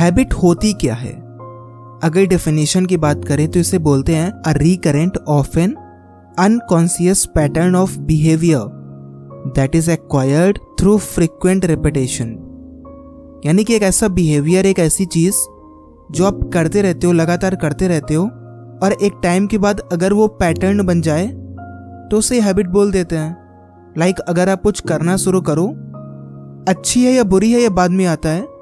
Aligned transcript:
Habit 0.00 0.32
होती 0.32 0.72
क्या 0.72 0.94
है? 0.94 1.10
अगर 2.04 2.26
डेफिनेशन 2.26 2.86
की 2.86 2.96
बात 2.96 3.24
करें 3.24 3.50
तो 3.50 3.60
इसे 3.60 3.78
बोलते 3.78 4.14
हैं 4.14 4.30
a 4.30 4.52
recurrent 4.52 5.16
of 5.28 5.58
an 5.58 5.74
unconscious 6.38 7.24
pattern 7.26 7.74
of 7.76 7.98
behaviour 7.98 8.60
that 9.56 9.74
is 9.76 9.90
acquired 9.90 10.58
through 10.80 10.96
frequent 10.98 11.64
repetition 11.64 12.28
यानी 13.46 13.64
कि 13.64 13.74
एक 13.74 13.82
ऐसा 13.82 14.08
बिहेवियर 14.08 14.66
एक 14.66 14.78
ऐसी 14.78 15.04
चीज़ 15.06 15.34
जो 16.10 16.24
आप 16.24 16.40
करते 16.54 16.82
रहते 16.82 17.06
हो 17.06 17.12
लगातार 17.12 17.54
करते 17.54 17.88
रहते 17.88 18.14
हो 18.14 18.24
और 18.82 18.96
एक 19.02 19.20
टाइम 19.22 19.46
के 19.46 19.58
बाद 19.58 19.80
अगर 19.92 20.12
वो 20.12 20.28
पैटर्न 20.28 20.86
बन 20.86 21.00
जाए 21.00 21.26
तो 22.10 22.18
उसे 22.18 22.40
हैबिट 22.40 22.66
बोल 22.66 22.92
देते 22.92 23.16
हैं। 23.16 23.36
लाइक 23.98 24.16
like, 24.16 24.28
अगर 24.28 24.48
आप 24.48 24.62
कुछ 24.62 24.80
करना 24.80 25.16
शुरू 25.16 25.40
करो 25.40 25.66
अच्छी 26.68 27.04
है 27.04 27.12
या 27.12 27.24
बुरी 27.24 27.52
है 27.52 27.60
या 27.60 27.70
बाद 27.70 27.90
में 27.90 28.06
आता 28.06 28.28
है। 28.28 28.59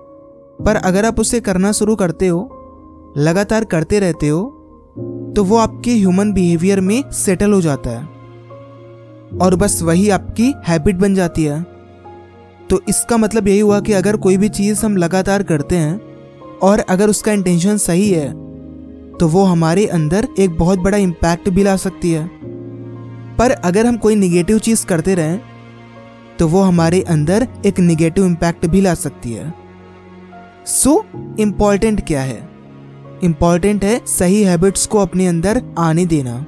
पर 0.59 0.77
अगर 0.77 1.05
आप 1.05 1.21
उसे 1.21 1.41
करना 1.41 1.73
शुरू 1.73 1.97
करते 1.97 2.27
हो, 2.27 3.15
लगातार 3.17 3.65
करते 3.65 3.99
रहते 4.01 4.29
हो 4.29 4.55
तो 5.37 5.45
वो 5.45 5.57
आपके 5.57 5.91
ह्यूमन 5.91 6.33
बिहेवियर 6.33 6.81
में 6.81 7.03
सेटल 7.15 7.53
हो 7.53 7.61
जाता 7.61 7.91
है। 7.91 8.05
और 9.39 9.55
बस 9.55 9.83
वही 9.83 10.09
आपकी 10.11 10.53
हैबिट 10.69 10.97
बन 10.97 11.15
जाती 11.15 11.45
है। 11.45 11.63
तो 12.71 12.81
इसका 12.89 13.17
मतलब 13.17 13.49
यही 13.49 13.61
हुआ 13.61 13.81
कि 13.81 13.93
अगर 13.93 14.17
कोई 14.17 14.37
भी 14.37 14.49
चीज़ 14.49 14.85
हम 14.87 14.97
लगातार 14.97 15.43
करते 15.43 15.77
हैं, 15.77 16.01
और 16.63 16.79
अगर 16.81 17.09
उसका 17.09 17.33
इंटेंशन 17.33 17.77
सही 17.77 18.11
है 18.11 18.29
तो 19.13 19.29
वो 19.29 19.45
हमारे 19.45 19.87
अंदर 19.87 20.29
एक 20.39 20.57
बहुत 20.57 20.79
बड़ा 20.79 20.99
इम्पैक्ट 20.99 21.49
भी 21.49 21.63
ला 21.63 21.77
सकती 21.77 22.11
है। 22.13 22.27
पर 23.37 23.51
अगर 23.51 23.87
हम 23.87 23.97
कोई 23.97 24.15
निगेटिव 24.15 24.59
चीज़ 24.59 24.85
करते 24.87 25.15
रहें 25.15 25.41
तो 26.39 26.49
वो 26.49 26.61
हमारे 26.63 27.01
अंदर 27.03 27.47
एक 27.67 27.81
निगेटिव 27.81 28.27
इम्पैक्ट 28.27 28.67
भी 28.67 28.81
ला 28.81 28.95
सकती 28.95 29.33
है। 29.33 29.53
सो 30.69 30.91
so, 30.91 31.41
इंपॉर्टेंट 31.41 32.07
क्या 32.07 32.21
है? 32.21 32.49
इंपॉर्टेंट 33.25 33.85
है 33.85 34.07
सही 34.07 34.43
हैबिट्स 34.43 34.87
को 34.87 34.99
अपने 34.99 35.27
अंदर 35.27 35.63
आने 35.79 36.07
देना। 36.07 36.47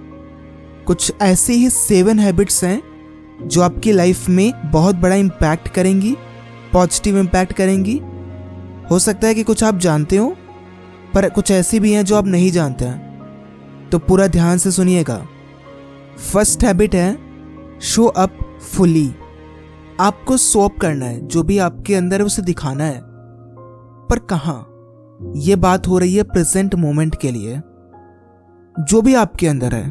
कुछ 0.87 1.13
ऐसी 1.23 1.53
ही 1.53 1.71
सेवन 1.71 2.19
हैबिट्स 2.19 2.65
हैं 2.65 2.83
जो 3.43 3.63
आपकी 3.63 3.93
लाइफ 3.93 4.29
में 4.29 4.71
बहुत 4.71 4.95
बड़ा 4.95 5.15
इम्पैक्ट 5.15 5.69
करेंगी 5.69 6.17
पॉजिटिव 6.73 7.19
इम्पैक्ट 7.19 7.53
करेंगी। 7.53 8.01
हो 8.91 8.99
सकता 8.99 9.29
है 9.29 9.35
कि 9.35 9.43
कुछ 9.43 9.65
आप 9.65 9.79
जानते 9.79 10.17
हो 10.17 10.37
पर 11.15 11.29
कुछ 11.31 11.51
ऐसी 11.51 11.81
भी 11.81 11.93
हैं 11.93 12.05
जो 12.05 12.17
आप 12.17 12.27
नहीं 12.27 12.51
जानते 12.51 12.85
हैं। 12.85 13.89
तो 13.93 13.99
पूरा 13.99 14.27
ध्यान 14.27 14.59
से 14.59 14.71
सुनिएगा। 14.71 15.27
फ़र्स्ट 16.33 16.65
हैबिट 16.65 16.95
है 16.95 17.19
शो 17.81 18.05
अप 18.05 18.59
फुली 18.63 19.15
आपको 20.01 20.65
अप 20.69 20.79
करना 20.79 21.07
है 21.07 21.27
जो 21.27 21.43
भी 21.43 21.59
आपके 21.59 21.95
अंदर 21.95 22.21
है 22.21 22.27
उसे 22.27 22.43
दिखाना 22.43 22.85
है। 22.85 23.10
पर 24.11 24.19
कहा? 24.19 24.67
यह 25.37 25.57
बात 25.57 25.89
हो 25.89 25.99
रही 25.99 26.15
है 26.15 26.23
प्रेजेंट 26.23 26.75
मोमेंट 26.75 27.15
के 27.15 27.31
लिए। 27.31 27.61
जो 28.85 29.03
भी 29.03 29.15
आपके 29.15 29.49
अंदर 29.49 29.75
है, 29.75 29.87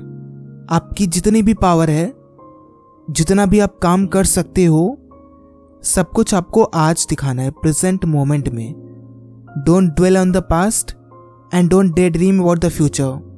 आपकी 0.71 1.07
जितनी 1.07 1.41
भी 1.41 1.53
पावर 1.53 1.89
है, 1.89 2.13
जितना 3.09 3.45
भी 3.45 3.59
आप 3.59 3.77
काम 3.77 4.05
कर 4.07 4.23
सकते 4.23 4.65
हो, 4.65 4.97
सब 5.83 6.09
कुछ 6.09 6.33
आपको 6.33 6.63
आज 6.63 7.05
दिखाना 7.09 7.41
है 7.41 7.51
प्रेजेंट 7.51 8.05
मोमेंट 8.05 8.49
में। 8.49 8.73
Don't 9.57 9.95
dwell 9.95 10.17
on 10.17 10.31
the 10.31 10.37
past 10.37 10.91
and 11.53 11.69
don't 11.69 11.95
daydream 12.09 12.39
about 12.39 12.59
the 12.59 12.69
future 12.69 13.29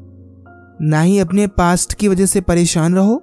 ना 0.82 1.02
ही 1.02 1.20
अपने 1.20 1.48
पास्ट 1.48 1.94
की 1.94 2.08
वजह 2.08 2.26
से 2.26 2.42
परेशान 2.42 2.96
रहो, 2.96 3.22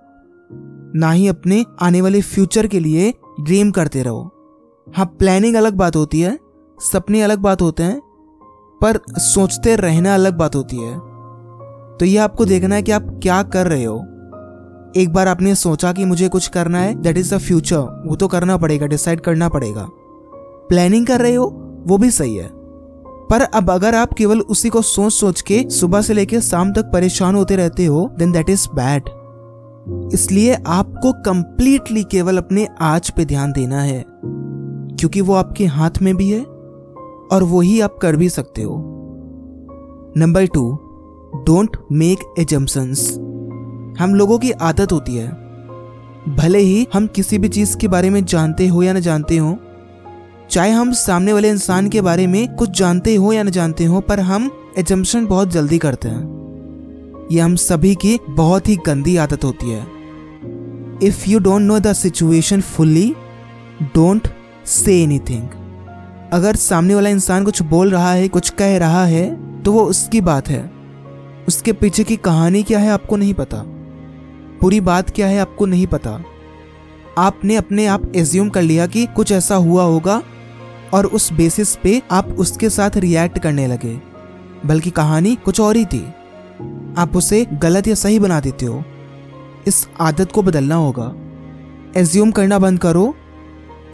ना 0.94 1.10
ही 1.10 1.28
अपने 1.28 1.64
आने 1.80 2.00
वाले 2.00 2.20
फ्यूचर 2.20 2.66
के 2.66 2.80
लिए 2.80 3.14
ड्रीम 3.40 3.70
करते 3.70 4.02
रहो। 4.02 4.22
हाँ 4.96 5.06
प्लानिंग 5.06 5.56
अलग 5.56 5.74
बात 5.74 5.96
होती 5.96 6.20
है 6.20 6.38
सपने 6.80 7.22
अलग 7.22 7.38
बात 7.38 7.62
होते 7.62 7.82
हैं, 7.82 8.00
पर 8.80 8.98
सोचते 9.18 9.76
रहना 9.76 10.14
अलग 10.14 10.36
बात 10.36 10.56
होती 10.56 10.76
है। 10.76 10.94
तो 11.98 12.04
ये 12.04 12.16
आपको 12.16 12.44
देखना 12.44 12.74
है 12.74 12.82
कि 12.82 12.92
आप 12.92 13.06
क्या 13.22 13.42
कर 13.42 13.66
रहे 13.66 13.84
हो। 13.84 13.96
एक 14.96 15.12
बार 15.12 15.28
आपने 15.28 15.54
सोचा 15.54 15.92
कि 15.92 16.04
मुझे 16.04 16.28
कुछ 16.28 16.46
करना 16.48 16.78
है 16.78 16.94
दैट 16.94 17.16
इज़ 17.16 17.34
द 17.34 17.38
फ्यूचर 17.38 18.04
वो 18.06 18.16
तो 18.16 18.28
करना 18.28 18.56
पड़ेगा 18.56 18.86
डिसाइड 18.86 19.20
करना 19.20 19.48
पड़ेगा। 19.48 19.86
प्लानिंग 20.68 21.06
कर 21.06 21.20
रहे 21.20 21.34
हो, 21.34 21.46
वो 21.86 21.98
भी 21.98 22.10
सही 22.10 22.36
है। 22.36 22.48
पर 23.30 23.42
अब 23.42 23.70
अगर 23.70 23.94
आप 23.94 24.12
केवल 24.12 24.40
उसी 24.40 24.68
को 24.68 24.82
सोच 24.82 25.12
सोच 25.12 25.40
के 25.40 25.64
सुबह 25.70 26.02
से 26.02 26.14
लेकर 26.14 26.40
शाम 26.40 26.72
तक 26.72 26.90
परेशान 26.92 27.34
होते 27.34 27.56
रहते 27.56 27.86
हो 27.86 28.08
देन 28.18 28.32
दैट 28.32 28.50
इज़ 28.50 28.68
बैड 28.74 29.08
इसलिए 30.14 30.54
आपको 30.66 31.12
कंप्लीटली 31.24 32.04
केवल 32.04 32.38
अपने 32.38 32.66
आज 32.80 33.10
पे 33.10 33.24
ध्यान 33.24 33.52
देना 33.52 33.80
है, 33.80 34.04
क्योंकि 34.08 35.20
वो 35.20 35.34
आपके 35.34 35.66
हाथ 35.66 36.02
में 36.02 36.16
भी 36.16 36.30
है। 36.30 36.57
और 37.32 37.42
वो 37.42 37.60
ही 37.60 37.80
आप 37.80 37.98
कर 37.98 38.16
भी 38.16 38.28
सकते 38.28 38.62
हो। 38.62 38.76
Number 40.16 40.46
two 40.46 40.78
don't 41.46 41.76
make 41.92 42.18
assumptions 42.38 43.10
हम 44.00 44.14
लोगों 44.14 44.38
की 44.38 44.50
आदत 44.50 44.92
होती 44.92 45.16
है। 45.16 45.28
भले 46.28 46.58
ही 46.58 46.86
हम 46.94 47.06
किसी 47.06 47.38
भी 47.38 47.48
चीज़ 47.48 47.76
के 47.76 47.88
बारे 47.88 48.10
में 48.10 48.24
जानते 48.24 48.66
हो 48.66 48.82
या 48.82 48.92
न 48.92 49.00
जानते 49.00 49.36
हो, 49.36 49.56
चाहे 50.50 50.70
हम 50.70 50.92
सामने 50.92 51.32
वाले 51.32 51.50
इंसान 51.50 51.88
के 51.88 52.00
बारे 52.00 52.26
में 52.26 52.54
कुछ 52.54 52.70
जानते 52.70 53.14
हो 53.14 53.32
या 53.32 53.42
न 53.42 53.50
जानते 53.50 53.84
हो, 53.84 54.00
पर 54.00 54.20
हम 54.20 54.50
एजम्पन 54.78 55.26
बहुत 55.26 55.48
जल्दी 55.48 55.78
करते 55.78 56.08
हैं। 56.08 57.28
यह 57.32 57.44
हम 57.44 57.54
सभी 57.56 57.94
की 57.94 58.18
बहुत 58.30 58.68
ही 58.68 58.76
गंदी 58.76 59.16
आदत 59.16 59.44
होती 59.44 59.70
है। 59.70 59.86
If 61.02 61.28
you 61.30 61.38
don't 61.38 61.62
know 61.62 61.78
the 61.78 61.92
situation 61.92 62.60
fully 62.60 63.14
don't 63.82 64.28
say 64.66 65.02
anything 65.02 65.48
अगर 66.32 66.56
सामने 66.56 66.94
वाला 66.94 67.10
इंसान 67.10 67.44
कुछ 67.44 67.62
बोल 67.62 67.90
रहा 67.90 68.12
है, 68.12 68.28
कुछ 68.28 68.50
कह 68.50 68.78
रहा 68.78 69.04
है 69.04 69.48
तो 69.62 69.72
वो 69.72 69.84
उसकी 69.84 70.20
बात 70.20 70.48
है। 70.48 70.70
उसके 71.48 71.72
पीछे 71.72 72.04
की 72.04 72.16
कहानी 72.16 72.62
क्या 72.62 72.78
है, 72.78 72.90
आपको 72.90 73.16
नहीं 73.16 73.34
पता। 73.34 73.62
पूरी 74.60 74.80
बात 74.80 75.10
क्या 75.10 75.26
है, 75.26 75.40
आपको 75.40 75.66
नहीं 75.66 75.86
पता। 75.86 76.24
आपने 77.18 77.56
अपने 77.56 77.86
आप 77.86 78.12
एज्यूम 78.16 78.48
कर 78.48 78.62
लिया 78.62 78.86
कि 78.86 79.06
कुछ 79.06 79.32
ऐसा 79.32 79.54
हुआ 79.54 79.82
होगा, 79.82 80.22
और 80.94 81.06
उस 81.06 81.32
बेसिस 81.32 81.76
पे 81.76 82.02
आप 82.10 82.28
उसके 82.28 82.70
साथ 82.70 82.90
रिएक्ट 82.96 83.38
करने 83.38 83.66
लगे। 83.66 84.00
बल्कि 84.66 84.90
कहानी 84.90 85.38
कुछ 85.44 85.60
और 85.60 85.76
ही 85.76 85.84
थी। 85.84 86.06
आप 86.98 87.16
उसे 87.16 87.46
गलत 87.52 87.88
या 87.88 87.94
सही 87.94 88.18
बना 88.18 88.40
देते 88.40 88.66
हो। 88.66 88.84
इस 89.66 89.88
आदत 90.00 90.32
को 90.32 90.42
बदलना 90.42 90.74
होगा। 90.74 91.14
एज्यूम 92.00 92.30
करना 92.30 92.58
बंद 92.58 92.78
करो। 92.78 93.14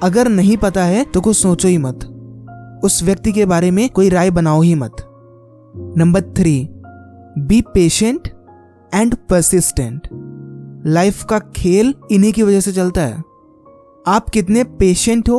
अगर 0.02 0.28
नहीं 0.28 0.56
पता 0.56 0.84
है 0.84 1.04
तो 1.04 1.20
कुछ 1.20 1.36
सोचो 1.36 1.68
ही 1.68 1.78
मत। 1.78 2.10
उस 2.84 3.02
व्यक्ति 3.02 3.32
के 3.32 3.46
बारे 3.46 3.70
में 3.70 3.88
कोई 3.90 4.08
राय 4.08 4.30
बनाओ 4.30 4.60
ही 4.60 4.74
मत। 4.74 4.96
Number 5.96 6.20
three 6.20 6.68
be 7.38 7.60
patient 7.74 8.28
and 8.94 9.14
persistent 9.30 10.08
life 10.86 11.24
का 11.24 11.38
खेल 11.38 11.94
इन्हीं 12.12 12.32
की 12.32 12.42
वजह 12.42 12.60
से 12.60 12.72
चलता 12.72 13.00
है। 13.00 13.22
आप 14.06 14.28
कितने 14.28 14.64
पेशेंट 14.64 15.28
हो 15.28 15.38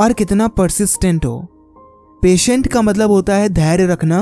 और 0.00 0.12
कितना 0.12 0.48
परसिस्टेंट 0.48 1.26
हो। 1.26 1.38
पेशेंट 2.22 2.66
का 2.66 2.82
मतलब 2.82 3.10
होता 3.10 3.34
है 3.34 3.48
धैर्य 3.48 3.86
रखना 3.86 4.20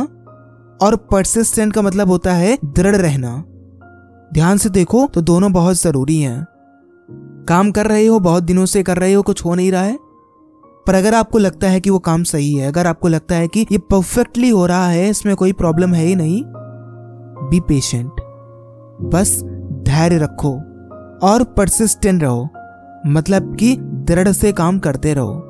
और 0.82 0.96
परसिस्टेंट 0.96 1.72
का 1.72 1.82
मतलब 1.82 2.08
होता 2.08 2.32
है 2.32 2.58
दृढ़ 2.64 2.96
रहना। 2.96 3.44
ध्यान 4.34 4.58
से 4.58 4.68
देखो 4.68 5.06
तो 5.06 5.20
दोनों 5.20 5.52
बहुत 5.52 5.76
ज़रूरी 5.76 6.18
हैं। 6.18 6.46
काम 7.48 7.70
कर 7.72 7.86
रहे 7.86 8.06
हो, 8.06 8.18
बहुत 8.20 8.42
दिनों 8.42 8.66
से 8.66 8.82
कर 8.82 8.96
रहे 8.96 9.12
हो, 9.12 9.22
कुछ 9.22 9.44
हो 9.44 9.54
नहीं 9.54 9.72
रहा 9.72 9.82
है। 9.82 9.98
पर 10.86 10.94
अगर 10.94 11.14
आपको 11.14 11.38
लगता 11.38 11.68
है 11.68 11.80
कि 11.80 11.90
वो 11.90 11.98
काम 11.98 12.22
सही 12.22 12.54
है, 12.54 12.68
अगर 12.68 12.86
आपको 12.86 13.08
लगता 13.08 13.34
है 13.34 13.48
कि 13.48 13.66
ये 13.72 13.78
परफेक्टली 13.78 14.48
हो 14.48 14.66
रहा 14.66 14.88
है, 14.88 15.08
इसमें 15.08 15.36
कोई 15.36 15.52
प्रॉब्लम 15.52 15.94
है 15.94 16.06
ही 16.06 16.14
नहीं 16.16 16.42
बी 17.50 17.60
पेशेंट 17.60 18.10
बस 19.02 19.42
धैर्य 19.82 20.18
रखो 20.18 20.52
और 21.26 21.44
परसिस्टेंट 21.44 22.22
रहो. 22.22 22.48
मतलब 23.06 23.56
कि 23.56 23.76
दृढ़ 23.80 24.28
से 24.28 24.52
काम 24.52 24.78
करते 24.78 25.14
रहो. 25.14 25.42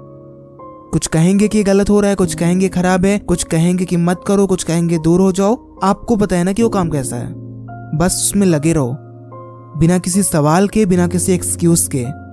कुछ 0.93 1.07
कहेंगे 1.07 1.49
कि 1.49 1.63
गलत 1.63 1.91
हो 1.91 2.01
रहा 2.01 2.11
है, 2.11 2.17
कुछ 2.17 2.35
कहेंगे 2.35 2.69
खराब 2.69 3.05
है, 3.05 3.19
कुछ 3.19 3.45
कहेंगे 3.45 3.85
कि 3.85 3.97
मत 3.97 4.21
करो, 4.27 4.47
कुछ 4.47 4.65
कहेंगे 4.65 4.99
दूर 4.99 5.21
हो 5.21 5.33
जाओ. 5.33 5.79
आपको 5.83 6.17
पता 6.17 6.37
है 6.37 6.45
ना 6.45 6.53
कि 6.53 6.63
वो 6.63 6.69
काम 6.69 6.91
कैसा 6.91 7.17
है. 7.17 7.35
बस 7.99 8.13
उसमें 8.25 8.47
लगे 8.47 8.73
रहो. 8.73 8.97
बिना 9.79 9.99
किसी 9.99 10.23
सवाल 10.23 10.69
के, 10.69 10.87
बिना 10.87 11.07
किसी 11.07 11.33
एक्सक्यूज 11.33 11.89
के. 11.95 12.26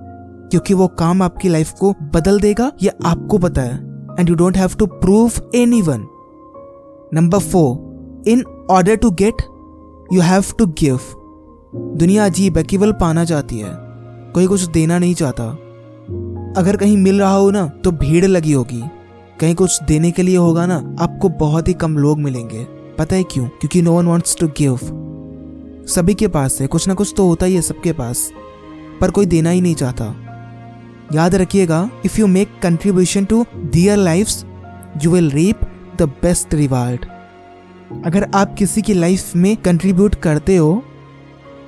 क्योंकि 0.50 0.74
वो 0.74 0.86
काम 0.88 1.22
आपकी 1.22 1.48
लाइफ 1.48 1.72
को 1.72 1.92
बदल 2.14 2.40
देगा 2.40 2.70
ये 2.82 2.90
आपको 3.04 3.38
पता 3.38 3.62
है। 3.62 3.76
And 4.20 4.28
you 4.28 4.34
don't 4.34 4.56
have 4.56 4.70
to 4.78 4.86
prove 4.86 5.32
anyone 5.82 6.06
number 7.14 7.38
four 7.38 8.22
in 8.28 8.44
order 8.70 8.96
to 8.96 9.10
get 9.10 9.42
you 10.12 10.20
have 10.20 10.44
to 10.58 10.66
give 10.66 11.00
दुनिया 11.96 12.24
अजीब 12.24 12.56
है, 12.58 12.62
केवल 12.64 12.92
पाना 12.92 13.24
चाहती 13.24 13.58
है। 13.58 13.72
कोई 14.34 14.46
कुछ 14.46 14.62
देना 14.64 14.98
नहीं 14.98 15.14
चाहता। 15.14 15.44
अगर 16.56 16.76
कहीं 16.76 16.96
मिल 16.96 17.20
रहा 17.20 17.34
हो 17.34 17.50
ना 17.50 17.66
तो 17.84 17.90
भीड़ 17.92 18.24
लगी 18.24 18.52
होगी। 18.52 18.82
कहीं 19.40 19.54
कुछ 19.54 19.82
देने 19.82 20.10
के 20.10 20.22
लिए 20.22 20.36
होगा 20.36 20.66
ना, 20.66 20.76
आपको 21.00 21.28
बहुत 21.28 21.68
ही 21.68 21.72
कम 21.72 21.96
लोग 21.98 22.18
मिलेंगे। 22.18 22.64
पता 22.98 23.16
है 23.16 23.22
क्यों? 23.22 23.46
क्योंकि 23.46 23.82
no 23.82 23.92
one 23.92 24.06
wants 24.06 24.36
to 24.36 24.48
give 24.58 24.78
सभी 25.88 26.14
के 26.14 26.28
पास 26.28 26.60
है, 26.60 26.66
कुछ 26.66 26.88
ना 26.88 26.94
कुछ 26.94 27.14
तो 27.16 27.26
होता 27.26 27.46
ही 27.46 27.54
है 27.54 27.62
सबके 27.62 27.92
पास। 27.92 28.30
पर 29.00 29.10
कोई 29.10 29.26
देना 29.26 29.50
ही 29.50 29.60
नहीं 29.60 29.74
चाहता। 29.74 30.14
याद 31.12 31.34
रखिएगा 31.34 31.88
if 32.04 32.18
you 32.20 32.26
make 32.26 32.58
contribution 32.62 33.24
to 33.24 33.44
their 33.56 33.96
life 33.96 34.28
you 35.02 35.10
will 35.10 35.30
reap 35.30 35.60
the 35.98 36.08
best 36.22 36.54
reward 36.54 37.04
अगर 38.06 38.28
आप 38.34 38.54
किसी 38.58 38.82
की 38.82 38.94
लाइफ 38.94 39.34
में 39.36 39.56
कंट्रीब्यूट 39.56 40.14
करते 40.14 40.56
हो, 40.56 40.82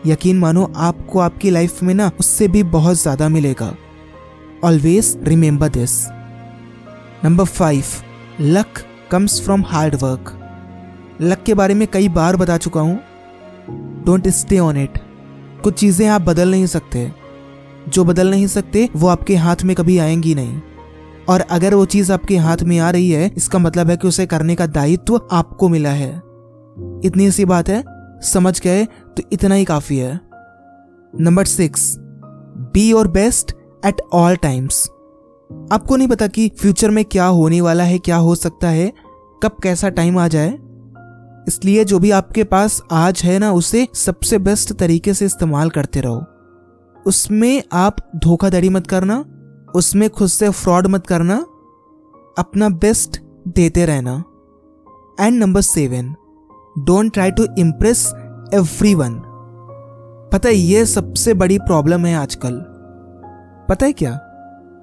यकीन 0.06 0.38
मानो 0.38 0.70
आपको 0.76 1.18
आपकी 1.18 1.50
लाइफ 1.50 1.82
में 1.82 1.92
ना 1.94 2.10
उससे 2.20 2.48
भी 2.48 2.62
बहुत 2.72 2.96
ज़्यादा 2.96 3.28
मिलेगा। 3.28 3.74
Always 4.64 5.16
remember 5.22 5.68
this 5.68 6.06
number 7.24 7.44
five 7.44 7.84
luck 8.40 8.82
comes 9.10 9.40
from 9.42 9.64
hard 9.66 9.94
work 10.02 10.32
luck 11.20 11.42
के 11.42 11.54
बारे 11.54 11.74
में 11.74 11.86
कई 11.88 12.08
बार 12.10 12.36
बता 12.36 12.56
चुका 12.58 12.80
हूँ। 12.80 12.98
डोंट 14.06 14.28
स्टे 14.30 14.58
ऑन 14.58 14.76
इट 14.76 14.98
कुछ 15.62 15.78
चीज़ें 15.78 16.06
आप 16.08 16.20
बदल 16.22 16.50
नहीं 16.50 16.66
सकते। 16.68 17.10
जो 17.88 18.04
बदल 18.04 18.30
नहीं 18.30 18.46
सकते, 18.46 18.88
वो 18.96 19.08
आपके 19.08 19.36
हाथ 19.36 19.56
में 19.64 19.76
कभी 19.76 19.98
आएँगी 19.98 20.34
नहीं। 20.34 20.60
और 21.28 21.40
अगर 21.40 21.74
वो 21.74 21.84
चीज़ 21.84 22.12
आपके 22.12 22.36
हाथ 22.36 22.56
में 22.62 22.78
आ 22.78 22.90
रही 22.90 23.10
है, 23.10 23.32
इसका 23.36 23.58
मतलब 23.58 23.90
है 23.90 23.96
कि 23.96 24.08
उसे 24.08 24.26
करने 24.26 24.54
का 24.54 24.66
दायित्व 24.66 25.28
आपको 25.32 25.68
मिला 25.68 25.90
है। 25.90 26.16
इतनी 27.04 27.30
सी 27.30 27.44
बात 27.44 27.68
है? 27.68 27.84
समझ 28.22 28.60
गए? 28.60 28.84
तो 28.84 29.22
इतना 29.32 29.54
ही 29.54 29.64
काफ़ी 29.64 29.98
है। 29.98 30.20
Number 31.20 31.44
six. 31.44 31.96
Be 32.72 32.90
your 32.90 33.08
best 33.08 33.52
at 33.86 34.00
all 34.12 34.36
times. 34.36 34.86
आपको 35.72 35.96
नहीं 35.96 36.08
पता 36.08 36.26
कि 36.26 36.50
फ्यूचर 36.60 36.90
में 36.90 37.04
क्या 37.04 37.26
होने 37.26 37.60
वाला 37.60 37.84
है, 37.84 37.98
क्या 37.98 38.16
हो 38.16 38.34
सकता 38.34 38.68
है, 38.68 38.92
कब 39.42 39.56
कैसा 39.62 39.88
टाइम 39.88 40.18
आ 40.18 40.28
जाए? 40.28 40.58
इसलिए 41.48 41.84
जो 41.84 41.98
भी 41.98 42.10
आपके 42.10 42.44
पास 42.44 42.82
आज 42.92 43.22
है 43.24 43.38
ना, 43.38 43.52
उसे 43.52 43.88
सबसे 43.94 44.38
बेस्ट 44.38 44.72
तरीके 44.72 45.14
से 45.14 45.24
इस्तेमाल 45.26 45.70
करते 45.70 46.00
रहो। 46.00 46.24
उसमें 47.06 47.62
आप 47.72 47.96
धोखाधड़ी 48.16 48.68
मत 48.68 48.86
करना, 48.86 49.24
उसमें 49.74 50.10
खुद 50.10 50.28
से 50.28 50.50
फ्रॉड 50.50 50.86
मत 50.86 51.06
करना, 51.06 51.36
अपना 52.38 52.68
बेस्ट 52.68 53.20
देते 53.48 53.86
रहना। 53.86 54.24
And 55.20 55.38
number 55.38 55.60
seven 55.60 56.14
don't 56.78 57.12
try 57.12 57.30
to 57.30 57.46
impress 57.58 58.06
everyone 58.94 59.22
पता 60.32 60.48
है, 60.48 60.54
ये 60.54 60.86
सबसे 60.86 61.34
बड़ी 61.34 61.58
प्रॉब्लम 61.58 62.06
है 62.06 62.14
आजकल। 62.16 62.64
पता 63.68 63.86
है 63.86 63.92
क्या? 63.92 64.12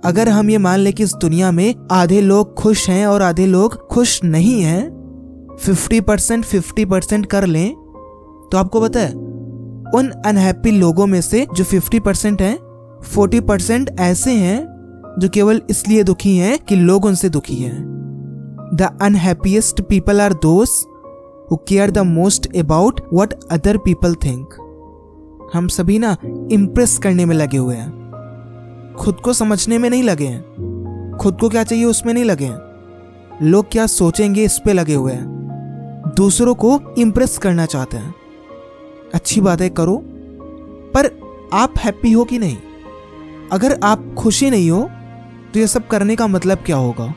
अगर 0.05 0.29
हम 0.29 0.49
ये 0.49 0.57
मान 0.57 0.79
लें 0.79 0.93
कि 0.93 1.03
इस 1.03 1.13
दुनिया 1.13 1.51
में 1.51 1.75
आधे 1.91 2.21
लोग 2.21 2.53
खुश 2.53 2.89
हैं 2.89 3.07
और 3.07 3.21
आधे 3.21 3.45
लोग 3.45 3.87
खुश 3.87 4.23
नहीं 4.23 4.61
हैं 4.61 5.57
फिफ्टी 5.59 6.01
परसेंट 6.01 6.45
फिफ्टी 6.45 6.85
परसेंट 6.85 7.25
कर 7.25 7.45
लें 7.45 7.73
तो 8.51 8.57
आपको 8.57 8.81
पता 8.81 8.99
है 8.99 9.32
उन 9.93 10.09
अनहैप्पी 10.25 10.71
लोगों 10.71 11.07
में 11.07 11.21
से 11.21 11.47
जो 11.55 11.63
फिफ्टी 11.63 11.99
परसेंट 11.99 12.41
है 12.41 12.53
फोर्टी 13.01 13.39
परसेंट 13.39 13.99
ऐसे 13.99 14.31
हैं 14.31 14.61
जो 15.19 15.29
केवल 15.29 15.61
इसलिए 15.69 16.03
दुखी 16.03 16.37
हैं 16.37 16.59
कि 16.59 16.75
लोग 16.75 17.05
उनसे 17.05 17.29
दुखी 17.29 17.55
हैं। 17.55 17.81
The 18.73 18.97
unhappiest 19.01 19.81
people 19.81 20.21
are 20.21 20.33
those 20.33 20.87
who 21.51 21.55
care 21.55 21.91
the 21.91 21.97
most 21.97 22.57
about 22.57 23.01
what 23.13 23.33
other 23.51 23.77
people 23.77 24.15
think 24.15 24.53
हम 25.53 25.67
सभी 25.67 25.99
ना 25.99 26.17
इम्प्रेस 26.51 26.97
करने 26.97 27.25
में 27.25 27.35
लगे 27.35 27.57
हुए 27.57 27.75
हैं। 27.75 28.95
खुद 28.99 29.15
को 29.15 29.33
समझने 29.33 29.77
में 29.77 29.89
नहीं 29.89 30.03
लगे 30.03 30.27
हैं। 30.27 31.17
खुद 31.21 31.37
को 31.41 31.49
क्या 31.49 31.63
चाहिए 31.63 31.85
उसमें 31.85 32.13
नहीं 32.13 32.23
लगे 32.23 32.45
हैं। 32.45 32.59
लोग 33.41 33.71
क्या 33.71 33.87
सोचेंगे 33.87 34.43
इस 34.43 34.61
पे 34.65 34.73
लगे 34.73 34.95
हुए 34.95 35.13
हैं। 35.13 36.13
दूसरों 36.17 36.55
को 36.55 36.79
इम्प्रेस 36.97 37.37
करना 37.37 37.65
चाहते 37.65 37.97
हैं। 37.97 38.22
अच्छी 39.13 39.41
बातें 39.41 39.69
करो, 39.69 39.95
पर 40.95 41.09
आप 41.53 41.73
हैप्पी 41.79 42.11
हो 42.11 42.23
कि 42.23 42.39
नहीं? 42.39 42.57
अगर 43.51 43.79
आप 43.83 44.13
खुशी 44.17 44.49
नहीं 44.49 44.69
हो 44.71 44.81
तो 45.53 45.59
ये 45.59 45.67
सब 45.67 45.87
करने 45.87 46.15
का 46.15 46.27
मतलब 46.27 46.57
क्या 46.57 46.77
होगा? 46.77 47.13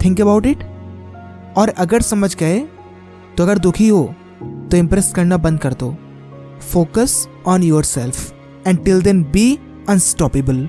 थिंक 0.00 0.20
अबाउट 0.20 0.46
इट 0.46 0.64
और 1.56 1.68
अगर 1.68 2.02
समझ 2.02 2.34
गए 2.36 2.58
तो 3.36 3.42
अगर 3.42 3.58
दुखी 3.58 3.88
हो 3.88 4.02
तो 4.70 4.76
इम्प्रेस 4.76 5.12
करना 5.12 5.36
बंद 5.36 5.60
कर 5.60 5.74
दो। 5.74 5.94
Focus 6.72 7.28
on 7.46 7.62
yourself 7.84 8.32
and 8.66 8.84
till 8.84 9.02
then 9.02 9.22
be 9.24 9.58
unstoppable 9.88 10.68